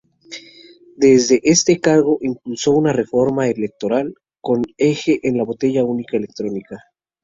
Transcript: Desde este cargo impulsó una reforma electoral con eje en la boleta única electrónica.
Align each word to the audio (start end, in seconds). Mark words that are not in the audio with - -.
Desde 0.95 1.41
este 1.43 1.79
cargo 1.79 2.17
impulsó 2.21 2.71
una 2.71 2.91
reforma 2.91 3.47
electoral 3.49 4.15
con 4.41 4.63
eje 4.79 5.19
en 5.21 5.37
la 5.37 5.43
boleta 5.43 5.83
única 5.83 6.17
electrónica. 6.17 6.79